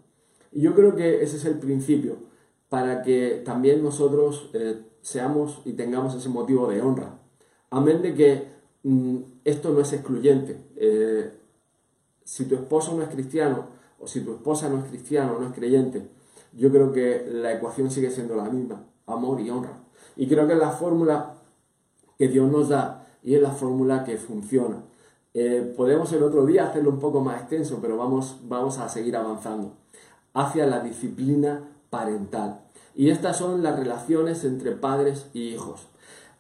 [0.53, 2.17] Y yo creo que ese es el principio
[2.69, 7.19] para que también nosotros eh, seamos y tengamos ese motivo de honra.
[7.71, 8.49] Amén de que
[8.83, 10.61] mm, esto no es excluyente.
[10.77, 11.31] Eh,
[12.25, 13.67] si tu esposo no es cristiano
[13.99, 16.09] o si tu esposa no es cristiana o no es creyente,
[16.53, 19.85] yo creo que la ecuación sigue siendo la misma, amor y honra.
[20.17, 21.35] Y creo que es la fórmula
[22.17, 24.85] que Dios nos da y es la fórmula que funciona.
[25.37, 29.17] Eh, podemos el otro día hacerlo un poco más extenso, pero vamos, vamos a seguir
[29.17, 29.73] avanzando
[30.33, 32.61] hacia la disciplina parental.
[32.95, 35.89] Y estas son las relaciones entre padres y hijos.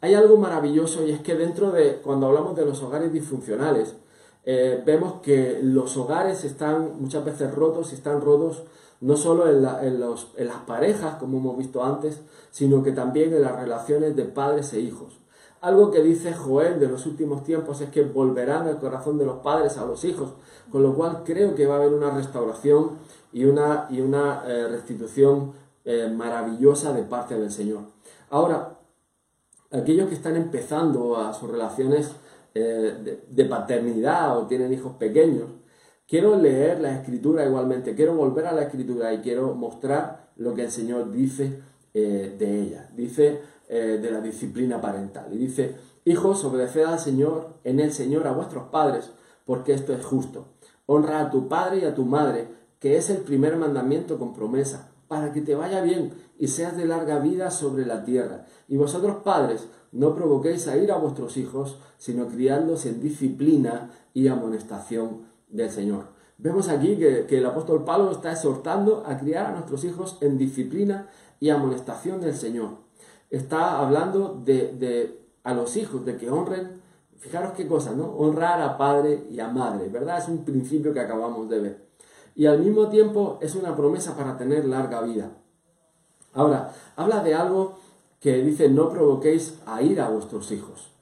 [0.01, 3.97] Hay algo maravilloso y es que dentro de, cuando hablamos de los hogares disfuncionales,
[4.45, 8.63] eh, vemos que los hogares están muchas veces rotos y están rotos
[9.01, 13.59] no solo en, en, las parejas, como hemos visto antes, sino que también en las
[13.59, 15.19] relaciones de padres e hijos.
[15.65, 19.39] Algo que dice Joel de los últimos tiempos es que volverán el corazón de los
[19.39, 20.35] padres a los hijos,
[20.71, 22.99] con lo cual creo que va a haber una restauración
[23.33, 25.55] y una, y una eh, restitución
[25.87, 27.85] eh, maravillosa de parte del Señor.
[28.29, 28.79] Ahora,
[29.71, 32.13] aquellos que están empezando a sus relaciones
[32.55, 35.49] eh, de, paternidad o tienen hijos pequeños,
[36.07, 40.65] quiero leer la escritura igualmente, quiero volver a la escritura y quiero mostrar lo que
[40.65, 41.63] el Señor dice
[41.95, 45.33] de ella, dice eh, de la disciplina parental.
[45.33, 49.11] Y dice, hijos, obedeced al Señor, en el Señor a vuestros padres,
[49.45, 50.49] porque esto es justo.
[50.87, 52.49] Honra a tu padre y a tu madre,
[52.79, 56.87] que es el primer mandamiento con promesa, para que te vaya bien y seas de
[56.87, 58.47] larga vida sobre la tierra.
[58.69, 64.29] Y vosotros padres, no provoquéis a ir a vuestros hijos, sino criándolos en disciplina y
[64.29, 66.07] amonestación del Señor.
[66.37, 71.09] Vemos aquí que, el apóstol Pablo está exhortando a criar a nuestros hijos en disciplina
[71.39, 72.84] y amonestación del Señor.
[73.35, 76.81] Está hablando de, a los hijos, de que honren,
[77.19, 78.05] fijaros qué cosa, ¿no?
[78.05, 80.19] Honrar a padre y a madre, ¿verdad?
[80.19, 81.85] Es un principio que acabamos de ver.
[82.37, 85.33] Y al mismo tiempo es una promesa para tener larga vida.
[86.33, 87.81] Ahora, habla de algo
[88.21, 90.93] que dice no provoquéis a ir a vuestros hijos.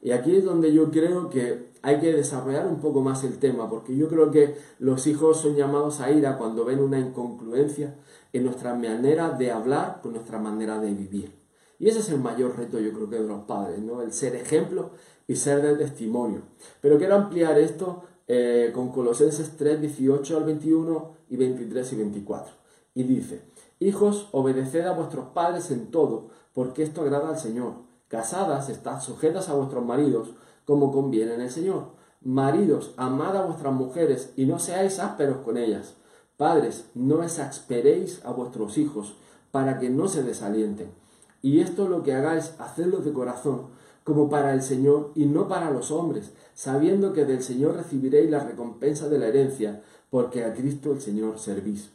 [0.00, 3.68] Y aquí es donde yo creo que hay que desarrollar un poco más el tema,
[3.68, 7.96] porque yo creo que los hijos son llamados a ira cuando ven una incongruencia
[8.32, 11.41] en nuestra manera de hablar con nuestra manera de vivir.
[11.82, 14.02] Y ese es el mayor reto, yo creo que de los padres, ¿no?
[14.02, 14.90] El ser ejemplo
[15.26, 16.42] y ser de testimonio.
[16.80, 22.54] Pero quiero ampliar esto eh, con Colosenses 3, 18 al 21 y 23 y 24.
[22.94, 23.42] Y dice,
[23.80, 27.72] Hijos, obedeced a vuestros padres en todo, porque esto agrada al Señor.
[28.06, 30.28] Casadas, estad sujetas a vuestros maridos,
[30.64, 31.86] como conviene en el Señor.
[32.20, 35.96] Maridos, amad a vuestras mujeres y no seáis ásperos con ellas.
[36.36, 39.16] Padres, no exasperéis a vuestros hijos,
[39.50, 41.01] para que no se desalienten.
[41.42, 43.66] Y esto lo que hagáis, hacedlo de corazón,
[44.04, 48.44] como para el Señor y no para los hombres, sabiendo que del Señor recibiréis la
[48.44, 51.90] recompensa de la herencia, porque a Cristo el Señor servís.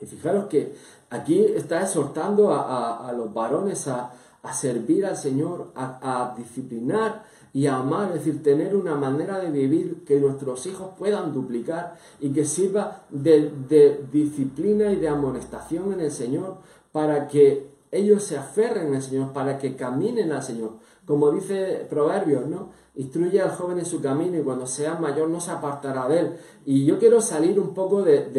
[0.00, 0.74] Y fijaros que
[1.10, 4.12] aquí está exhortando a, los varones a,
[4.52, 10.04] servir al Señor, a, disciplinar y a amar, es decir, tener una manera de vivir
[10.04, 16.00] que nuestros hijos puedan duplicar y que sirva de, de disciplina y de amonestación en
[16.00, 16.56] el Señor
[16.90, 20.78] para que ellos se aferren al Señor, para que caminen al Señor.
[21.06, 22.70] Como dice Proverbios, ¿no?
[22.96, 26.36] Instruye al joven en su camino y cuando sea mayor no se apartará de él.
[26.66, 28.32] Y yo quiero salir un poco del,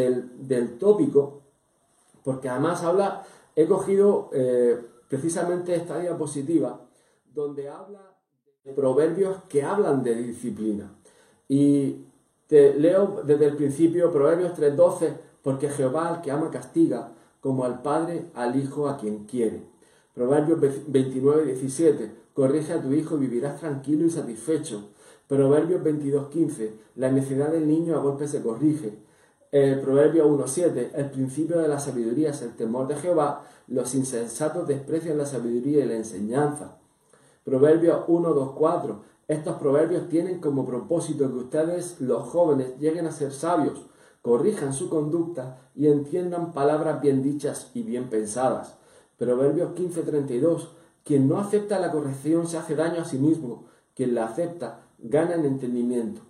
[0.46, 1.44] del tópico
[2.24, 3.24] porque además habla,
[3.56, 6.82] he cogido eh, precisamente esta diapositiva
[7.34, 8.02] donde habla
[8.63, 10.96] de proverbios que hablan de disciplina.
[11.48, 12.06] Y
[12.48, 17.12] te leo desde el principio Proverbios 3:12, porque Jehová al que ama castiga,
[17.44, 19.62] como al Padre al Hijo a quien quiere.
[20.16, 24.90] Proverbios 29:17, corrige a tu hijo y vivirás tranquilo y satisfecho.
[25.28, 28.98] Proverbios 22:15, la necedad del niño a golpes se corrige.
[29.52, 34.66] El Proverbio 1.7, el principio de la sabiduría es el temor de Jehová, los insensatos
[34.68, 36.78] desprecian la sabiduría y la enseñanza.
[37.44, 43.86] Proverbio 1.2.4, estos proverbios tienen como propósito que ustedes, los jóvenes, lleguen a ser sabios,
[44.24, 48.78] corrijan su conducta y entiendan palabras bien dichas y bien pensadas.
[49.18, 50.70] Proverbios 15.32,
[51.04, 55.36] quien no acepta la corrección se hace daño a sí mismo, quien la acepta gana
[55.36, 56.22] en entendimiento.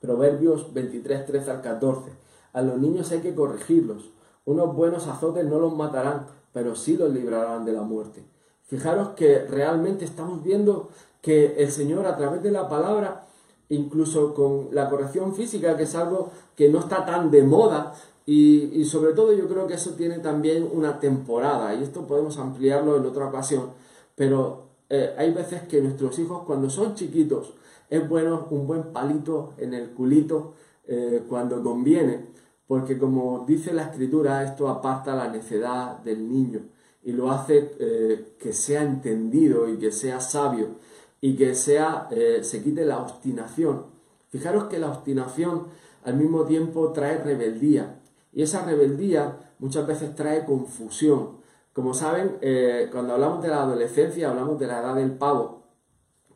[0.00, 2.12] Proverbios 23, 13 al 14.
[2.52, 4.10] A los niños hay que corregirlos.
[4.44, 8.24] Unos buenos azotes no los matarán, pero sí los librarán de la muerte.
[8.62, 13.26] Fijaros que realmente estamos viendo que el Señor a través de la palabra,
[13.74, 17.94] incluso con la corrección física, que es algo que no está tan de moda,
[18.26, 22.96] y, sobre todo yo creo que eso tiene también una temporada, y esto podemos ampliarlo
[22.96, 23.70] en otra ocasión,
[24.14, 27.52] pero eh, hay veces que nuestros hijos cuando son chiquitos
[27.90, 30.54] es bueno un buen palito en el culito
[30.86, 32.26] eh, cuando conviene,
[32.66, 36.60] porque como dice la escritura, esto aparta la necedad del niño
[37.02, 40.76] y lo hace eh, que sea entendido y que sea sabio
[41.24, 43.86] y que sea, eh, se quite la obstinación.
[44.28, 45.68] Fijaros que la obstinación
[46.04, 47.98] al mismo tiempo trae rebeldía.
[48.34, 51.38] Y esa rebeldía muchas veces trae confusión.
[51.72, 55.62] Como saben, eh, cuando hablamos de la adolescencia hablamos de la edad del pavo,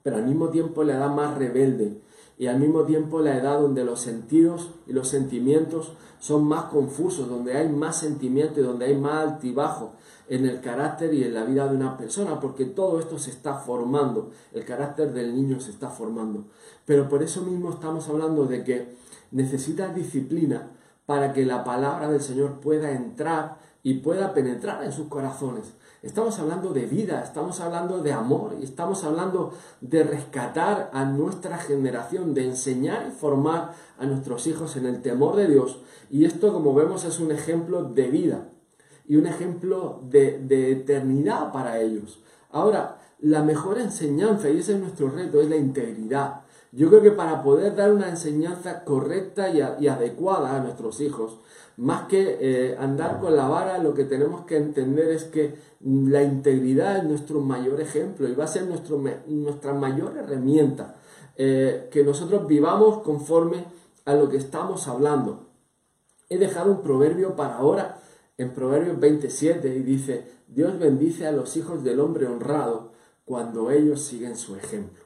[0.03, 2.01] pero al mismo tiempo la edad más rebelde
[2.39, 7.29] y al mismo tiempo la edad donde los sentidos y los sentimientos son más confusos,
[7.29, 9.93] donde hay más sentimiento y donde hay más altibajo
[10.29, 13.55] en el carácter y en la vida de una persona, porque todo esto se está
[13.55, 16.45] formando, el carácter del niño se está formando.
[16.85, 18.97] Pero por eso mismo estamos hablando de que
[19.31, 20.71] necesita disciplina
[21.07, 25.73] para que la palabra del Señor pueda entrar y pueda penetrar en sus corazones.
[26.01, 31.59] Estamos hablando de vida, estamos hablando de amor y estamos hablando de rescatar a nuestra
[31.59, 35.81] generación, de enseñar y formar a nuestros hijos en el temor de Dios.
[36.09, 38.49] Y esto, como vemos, es un ejemplo de vida
[39.09, 42.23] y un ejemplo de, de eternidad para ellos.
[42.53, 46.43] Ahora, la mejor enseñanza, y ese es nuestro reto, es la integridad.
[46.73, 51.39] Yo creo que para poder dar una enseñanza correcta y, adecuada a nuestros hijos,
[51.77, 56.23] más que eh, andar con la vara, lo que tenemos que entender es que la
[56.23, 60.97] integridad es nuestro mayor ejemplo y va a ser nuestra mayor herramienta.
[61.41, 63.65] Eh, que nosotros vivamos conforme
[64.05, 65.47] a lo que estamos hablando.
[66.29, 68.01] He dejado un proverbio para ahora,
[68.37, 72.91] en Proverbios 27, y dice, Dios bendice a los hijos del hombre honrado
[73.25, 75.05] cuando ellos siguen su ejemplo.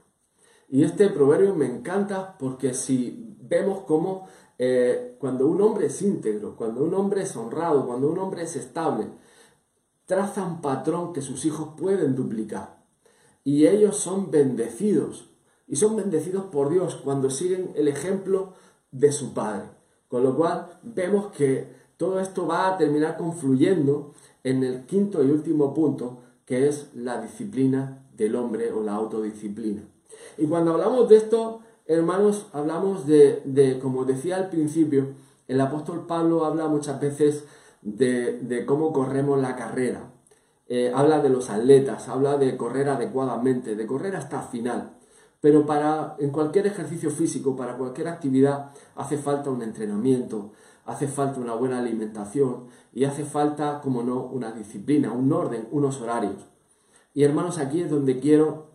[0.73, 4.27] Y este proverbio me encanta porque si vemos cómo
[4.59, 8.57] eh, cuando un hombre es íntegro, cuando un hombre es honrado, cuando un hombre es
[8.57, 9.07] estable,
[10.07, 12.83] traza un patrón que sus hijos pueden duplicar.
[13.45, 15.29] Y ellos son bendecidos.
[15.69, 18.55] Y son bendecidos por Dios cuando siguen el ejemplo
[18.91, 19.67] de su padre.
[20.09, 25.31] Con lo cual vemos que todo esto va a terminar confluyendo en el quinto y
[25.31, 29.92] último punto, que es la disciplina del hombre o la autodisciplina.
[30.39, 35.09] Y cuando hablamos de esto, hermanos, hablamos de, como decía al principio,
[35.49, 37.45] el apóstol Pablo habla muchas veces
[37.83, 40.11] de, cómo corremos la carrera.
[40.69, 44.93] Eh, habla de los atletas, habla de correr adecuadamente, de correr hasta el final.
[45.41, 50.53] Pero para, en cualquier ejercicio físico, para cualquier actividad, hace falta un entrenamiento,
[50.87, 56.01] hace falta una buena alimentación y hace falta, como no, una disciplina, un orden, unos
[56.01, 56.47] horarios.
[57.13, 58.72] Y hermanos, aquí es donde quiero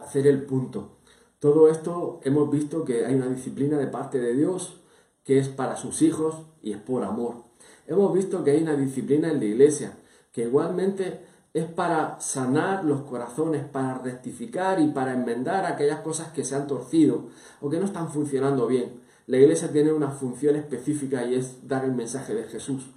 [0.00, 0.98] hacer el punto.
[1.38, 4.80] Todo esto hemos visto que hay una disciplina de parte de Dios
[5.24, 7.44] que es para sus hijos y es por amor.
[7.86, 9.98] Hemos visto que hay una disciplina en la iglesia
[10.32, 11.20] que igualmente
[11.54, 16.66] es para sanar los corazones, para rectificar y para enmendar aquellas cosas que se han
[16.66, 17.28] torcido
[17.60, 19.00] o que no están funcionando bien.
[19.26, 22.90] La iglesia tiene una función específica y es dar el mensaje de Jesús.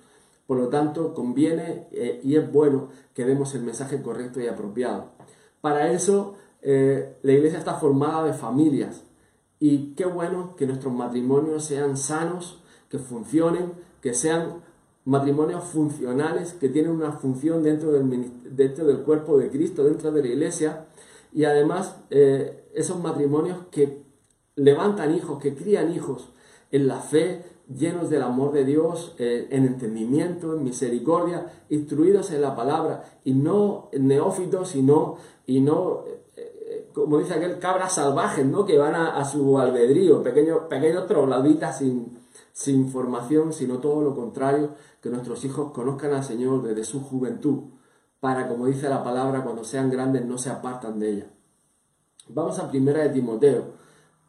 [0.47, 5.11] Por lo tanto, conviene eh, y es bueno que demos el mensaje correcto y apropiado.
[5.61, 9.03] Para eso eh, la iglesia está formada de familias.
[9.59, 14.61] Y qué bueno que nuestros matrimonios sean sanos, que funcionen, que sean
[15.05, 20.21] matrimonios funcionales, que tienen una función dentro del, dentro del cuerpo de Cristo, dentro de
[20.21, 20.85] la iglesia,
[21.33, 24.03] y además eh, esos matrimonios que
[24.55, 26.29] levantan hijos, que crían hijos
[26.71, 32.41] en la fe, llenos del amor de Dios, eh, en entendimiento, en misericordia, instruidos en
[32.41, 36.03] la palabra, y no neófitos, y no, y no
[36.93, 38.65] como dice aquel, cabras salvajes, ¿no?
[38.65, 42.19] Que van a, su albedrío, pequeños, pequeños trogladitas sin,
[42.53, 47.63] sin formación, sino todo lo contrario, que nuestros hijos conozcan al Señor desde su juventud,
[48.19, 51.27] para, como dice la palabra, cuando sean grandes no se apartan de ella.
[52.29, 53.65] Vamos a primera de Timoteo,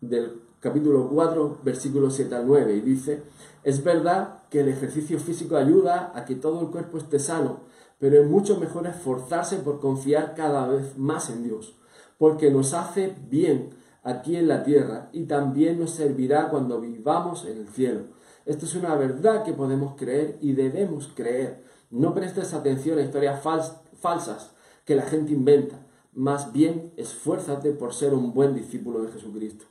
[0.00, 3.22] del capítulo 4, versículos 7 al 9, y dice,
[3.64, 7.60] es verdad que el ejercicio físico ayuda a que todo el cuerpo esté sano,
[7.98, 11.76] pero es mucho mejor esforzarse por confiar cada vez más en Dios
[12.22, 13.70] porque nos hace bien
[14.04, 18.02] aquí en la tierra y también nos servirá cuando vivamos en el cielo.
[18.46, 21.64] Esto es una verdad que podemos creer y debemos creer.
[21.90, 24.52] No prestes atención a historias falsas
[24.84, 25.84] que la gente inventa.
[26.12, 29.64] Más bien, esfuérzate por ser un buen discípulo de Jesucristo.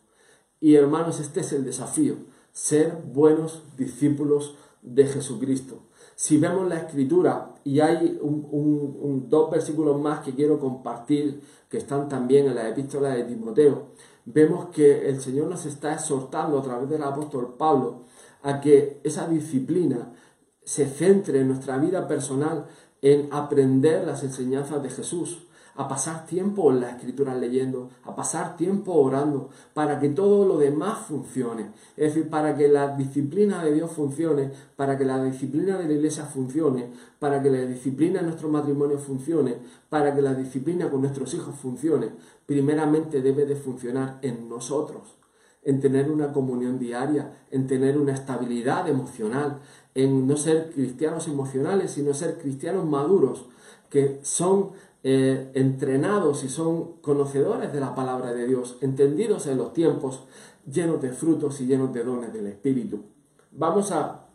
[0.59, 2.17] Y hermanos, este es el desafío,
[2.51, 5.83] ser buenos discípulos de Jesucristo.
[6.21, 12.07] Si vemos la escritura, y hay un, dos versículos más que quiero compartir, que están
[12.07, 13.87] también en la epístola de Timoteo,
[14.25, 18.03] vemos que el Señor nos está exhortando a través del apóstol Pablo
[18.43, 20.13] a que esa disciplina
[20.63, 22.67] se centre en nuestra vida personal
[23.01, 28.57] en aprender las enseñanzas de Jesús, a pasar tiempo en la escritura leyendo, a pasar
[28.57, 31.71] tiempo orando, para que todo lo demás funcione.
[31.97, 35.93] Es decir, para que la disciplina de Dios funcione, para que la disciplina de la
[35.93, 39.57] iglesia funcione, para que la disciplina de nuestro matrimonio funcione,
[39.89, 42.09] para que la disciplina con nuestros hijos funcione,
[42.45, 45.15] primeramente debe de funcionar en nosotros.
[45.63, 49.59] en tener una comunión diaria, en tener una estabilidad emocional,
[49.93, 53.45] en no ser cristianos emocionales, sino ser cristianos maduros,
[53.89, 54.71] que son
[55.03, 60.25] eh, entrenados y son conocedores de la palabra de Dios, entendidos en los tiempos,
[60.71, 63.03] llenos de frutos y llenos de dones del Espíritu.
[63.51, 64.27] Vamos a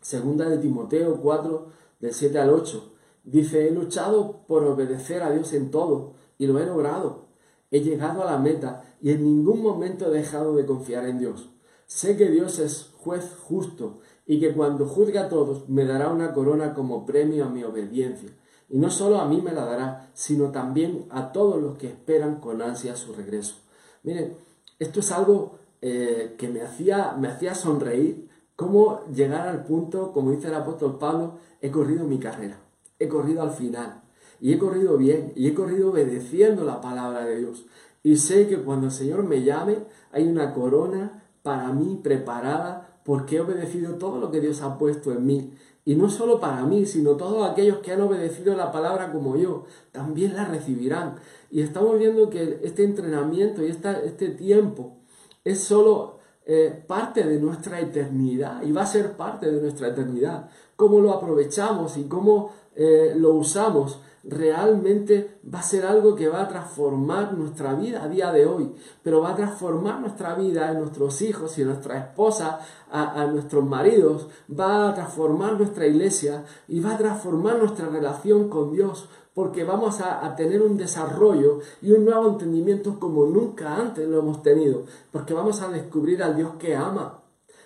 [0.00, 1.66] segunda de Timoteo 4,
[2.00, 2.92] del 7 al 8.
[3.24, 7.26] Dice, he luchado por obedecer a Dios en todo y lo he logrado.
[7.70, 11.50] He llegado a la meta y en ningún momento he dejado de confiar en Dios.
[11.86, 16.32] Sé que Dios es juez justo y que cuando juzgue a todos me dará una
[16.32, 18.30] corona como premio a mi obediencia.
[18.68, 22.40] Y no solo a mí me la dará, sino también a todos los que esperan
[22.40, 23.56] con ansia su regreso.
[24.02, 24.34] Miren,
[24.78, 30.32] esto es algo eh, que me hacía, me hacía sonreír, cómo llegar al punto, como
[30.32, 32.58] dice el apóstol Pablo, he corrido mi carrera,
[32.98, 34.02] he corrido al final,
[34.40, 37.66] y he corrido bien, y he corrido obedeciendo la palabra de Dios.
[38.02, 39.78] Y sé que cuando el Señor me llame,
[40.12, 45.12] hay una corona para mí preparada porque he obedecido todo lo que Dios ha puesto
[45.12, 45.52] en mí.
[45.84, 49.64] Y no solo para mí, sino todos aquellos que han obedecido la palabra como yo,
[49.92, 51.14] también la recibirán.
[51.48, 54.96] Y estamos viendo que este entrenamiento y este tiempo
[55.44, 60.50] es solo eh, parte de nuestra eternidad y va a ser parte de nuestra eternidad.
[60.74, 66.42] Cómo lo aprovechamos y cómo eh, lo usamos realmente va a ser algo que va
[66.42, 68.72] a transformar nuestra vida a día de hoy,
[69.02, 72.60] pero va a transformar nuestra vida en nuestros hijos y nuestra esposa,
[72.90, 78.48] a, a, nuestros maridos, va a transformar nuestra iglesia y va a transformar nuestra relación
[78.48, 84.08] con Dios, porque vamos a, tener un desarrollo y un nuevo entendimiento como nunca antes
[84.08, 87.22] lo hemos tenido, porque vamos a descubrir al Dios que ama,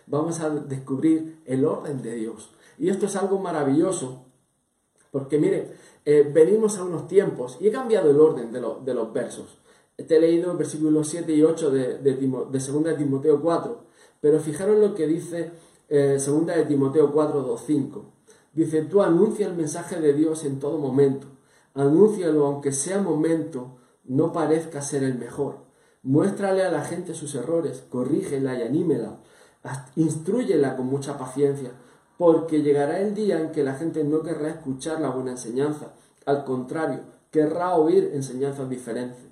[0.09, 2.51] vamos a descubrir el orden de Dios.
[2.77, 4.25] Y esto es algo maravilloso,
[5.13, 9.13] porque mire, eh, venimos a unos tiempos, y he cambiado el orden de, de los
[9.13, 9.59] versos.
[9.97, 13.81] Te he leído versículos 7 y 8 de, de, de 2 de Timoteo 4,
[14.21, 15.51] pero fijaros lo que dice
[15.89, 18.05] eh, 2 de Timoteo 4, 2, 5.
[18.53, 21.27] Dice, tú anuncia el mensaje de Dios en todo momento
[21.75, 25.59] Anúncialo aunque sea momento, no parezca ser el mejor.
[26.03, 29.21] Muéstrale a la gente sus errores, corrígela y anímela.
[29.95, 31.71] Instruyela con mucha paciencia,
[32.21, 35.95] porque llegará el día en que la gente no querrá escuchar la buena enseñanza.
[36.27, 37.01] Al contrario,
[37.31, 39.23] querrá oír enseñanzas diferentes.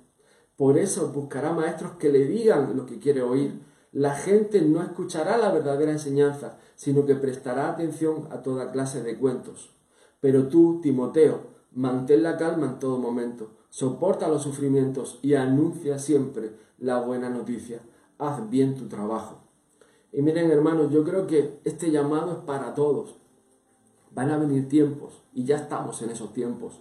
[0.57, 3.61] Por eso buscará maestros que le digan lo que quiere oír.
[3.91, 9.19] La gente no escuchará la verdadera enseñanza, sino que prestará atención a toda clase de
[9.19, 9.69] cuentos.
[10.19, 16.53] Pero tú, Timoteo, Mantén la calma en todo momento, soporta los sufrimientos y anuncia siempre
[16.79, 17.81] la buena noticia.
[18.17, 19.48] Haz bien tu trabajo.
[20.11, 23.15] Y miren hermanos, yo creo que este llamado es para todos.
[24.11, 26.79] Van a venir tiempos y ya estamos en esos tiempos.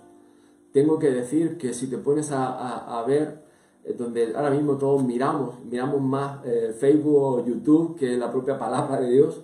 [0.72, 3.42] Tengo que decir que si te pones a, ver
[3.84, 8.58] eh, donde ahora mismo todos miramos, miramos más eh, Facebook o YouTube que la propia
[8.58, 9.42] palabra de Dios,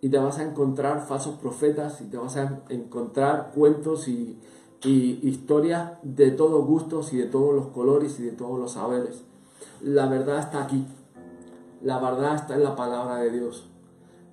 [0.00, 4.38] y te vas a encontrar falsos profetas y te vas a encontrar cuentos y,
[4.82, 9.24] y historias de todos gustos y de todos los colores y de todos los saberes.
[9.80, 10.86] La verdad está aquí.
[11.84, 13.68] La verdad está en la palabra de Dios.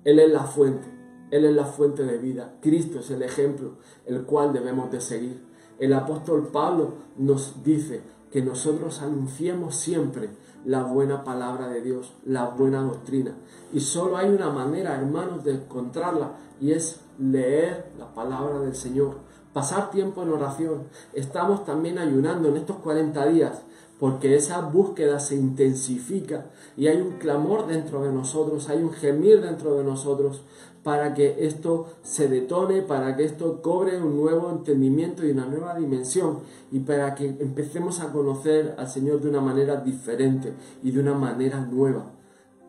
[0.04, 0.88] Él es la fuente.
[1.30, 2.54] Él es la fuente de vida.
[2.62, 3.72] Cristo es el ejemplo,
[4.06, 5.44] el cual debemos de seguir.
[5.78, 8.00] El apóstol Pablo nos dice
[8.30, 10.30] que nosotros anunciemos siempre
[10.64, 13.34] la buena palabra de Dios, la buena doctrina.
[13.70, 19.16] Y solo hay una manera, hermanos, de encontrarla y es leer la palabra del Señor
[19.52, 20.84] pasar tiempo en oración.
[21.12, 23.62] Estamos también ayunando en estos 40 días
[24.02, 26.46] porque esa búsqueda se intensifica
[26.76, 30.42] y hay un clamor dentro de nosotros, hay un gemir dentro de nosotros
[30.82, 35.76] para que esto se detone, para que esto cobre un nuevo entendimiento y una nueva
[35.76, 36.40] dimensión
[36.72, 41.14] y para que empecemos a conocer al Señor de una manera diferente y de una
[41.14, 42.10] manera nueva.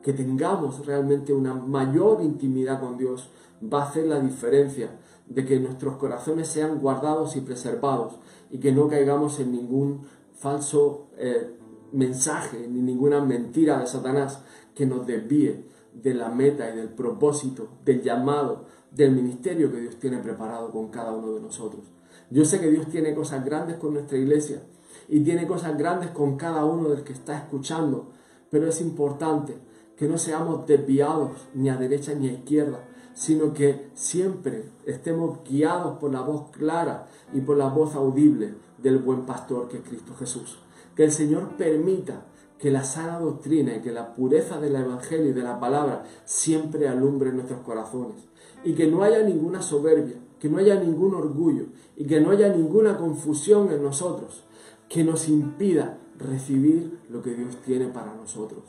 [0.03, 3.31] Que tengamos realmente una mayor intimidad con Dios
[3.73, 8.19] va a hacer la diferencia de que nuestros corazones sean guardados y preservados
[8.51, 10.01] y que no caigamos en ningún
[10.35, 11.55] falso eh,
[11.91, 14.41] mensaje ni ninguna mentira de Satanás
[14.75, 19.97] que nos desvíe de la meta y del propósito, del llamado, del ministerio que Dios
[19.97, 21.83] tiene preparado con cada uno de nosotros.
[22.29, 24.63] Yo sé que Dios tiene cosas grandes con nuestra iglesia
[25.07, 28.11] y tiene cosas grandes con cada uno del que está escuchando,
[28.49, 29.57] pero es importante
[29.95, 32.79] que no seamos desviados ni a derecha ni a izquierda,
[33.13, 38.99] sino que siempre estemos guiados por la voz clara y por la voz audible del
[38.99, 40.59] buen pastor que es Cristo Jesús.
[40.95, 42.25] Que el Señor permita
[42.59, 46.87] que la sana doctrina y que la pureza del Evangelio y de la palabra siempre
[46.87, 48.27] alumbre nuestros corazones.
[48.63, 51.65] Y que no haya ninguna soberbia, que no haya ningún orgullo
[51.97, 54.43] y que no haya ninguna confusión en nosotros
[54.87, 58.63] que nos impida recibir lo que Dios tiene para nosotros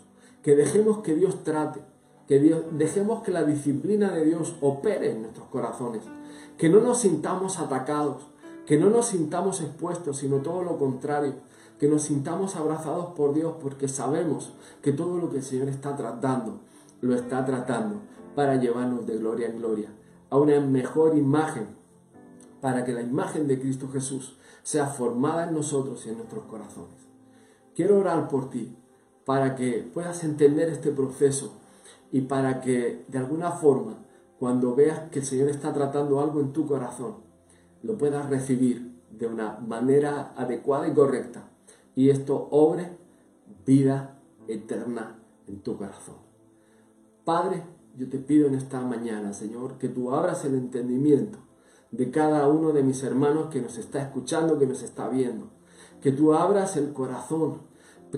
[0.44, 1.80] que dejemos que Dios trate,
[2.28, 6.02] que Dios, dejemos que la disciplina de Dios opere en nuestros corazones,
[6.58, 8.26] que no nos sintamos atacados,
[8.66, 11.34] que no nos sintamos expuestos, sino todo lo contrario,
[11.78, 14.52] que nos sintamos abrazados por Dios porque sabemos
[14.82, 16.60] que todo lo que el Señor está tratando,
[17.00, 18.00] lo está tratando
[18.34, 19.90] para llevarnos de gloria en gloria
[20.30, 21.68] a una mejor imagen,
[22.60, 27.06] para que la imagen de Cristo Jesús sea formada en nosotros y en nuestros corazones.
[27.74, 28.76] Quiero orar por ti,
[29.24, 31.54] para que puedas entender este proceso
[32.10, 33.98] y para que de alguna forma,
[34.38, 37.23] cuando veas que el Señor está tratando algo en tu corazón,
[37.84, 41.48] lo puedas recibir de una manera adecuada y correcta
[41.94, 42.96] y esto obre
[43.64, 44.18] vida
[44.48, 46.16] eterna en tu corazón.
[47.24, 47.62] Padre,
[47.96, 51.38] yo te pido en esta mañana, Señor, que tú abras el entendimiento
[51.90, 55.50] de cada uno de mis hermanos que nos está escuchando, que nos está viendo.
[56.00, 57.60] Que tú abras el corazón,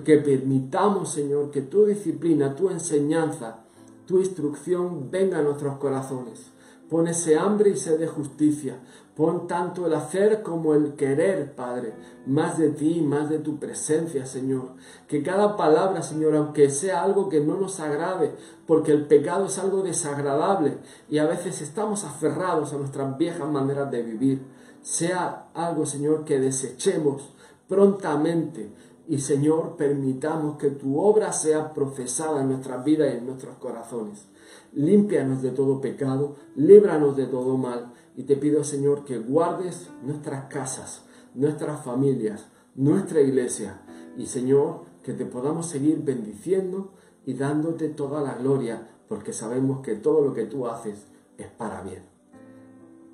[0.03, 3.65] que permitamos, Señor, que tu disciplina, tu enseñanza,
[4.05, 6.51] tu instrucción venga a nuestros corazones.
[6.89, 8.79] Pon ese hambre y sed de justicia.
[9.17, 11.95] Pon tanto el hacer como el querer, Padre,
[12.27, 14.73] más de ti, más de tu presencia, Señor.
[15.07, 18.35] Que cada palabra, Señor, aunque sea algo que no nos agrade,
[18.67, 20.77] porque el pecado es algo desagradable
[21.09, 24.43] y a veces estamos aferrados a nuestras viejas maneras de vivir,
[24.83, 27.33] sea algo, Señor, que desechemos
[27.67, 28.69] prontamente
[29.07, 34.27] y, Señor, permitamos que tu obra sea procesada en nuestras vidas y en nuestros corazones.
[34.73, 40.45] Límpianos de todo pecado, líbranos de todo mal y te pido, Señor, que guardes nuestras
[40.45, 41.03] casas,
[41.35, 43.79] nuestras familias, nuestra iglesia.
[44.17, 46.93] Y, Señor, que te podamos seguir bendiciendo
[47.27, 51.05] y dándote toda la gloria, porque sabemos que todo lo que tú haces
[51.37, 52.01] es para bien.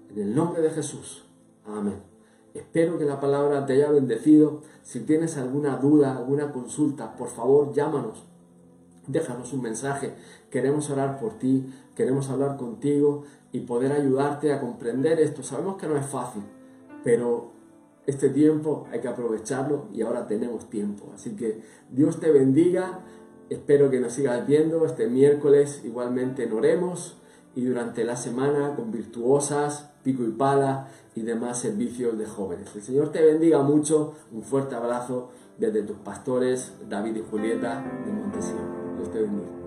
[0.09, 1.25] En el nombre de Jesús.
[1.65, 2.01] Amén.
[2.53, 4.61] Espero que la palabra te haya bendecido.
[4.83, 8.23] Si tienes alguna duda, alguna consulta, por favor llámanos.
[9.07, 10.13] Déjanos un mensaje.
[10.49, 15.43] Queremos orar por ti, queremos hablar contigo y poder ayudarte a comprender esto.
[15.43, 16.43] Sabemos que no es fácil,
[17.03, 17.51] pero
[18.05, 21.11] este tiempo hay que aprovecharlo y ahora tenemos tiempo.
[21.15, 22.99] Así que Dios te bendiga.
[23.49, 25.81] Espero que nos sigas viendo este miércoles.
[25.85, 27.17] Igualmente en Oremos
[27.55, 32.75] y durante la semana con virtuosas, pico y pala y demás servicios de jóvenes.
[32.75, 34.15] El Señor te bendiga mucho.
[34.31, 35.29] Un fuerte abrazo
[35.59, 38.95] desde tus pastores David y Julieta de Montesino.
[38.97, 39.62] Dios te bendiga.